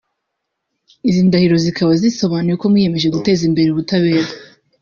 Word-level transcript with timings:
“Izi 1.09 1.21
ndahiro 1.27 1.55
zikaba 1.65 1.91
zisobanura 2.01 2.59
ko 2.61 2.65
mwiyemeje 2.71 3.07
guteza 3.15 3.41
imbere 3.49 3.67
ubutabera 3.71 4.29